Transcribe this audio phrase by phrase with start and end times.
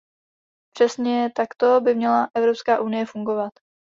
[0.75, 3.53] Přesně takto by měla Evropská unie fungovat.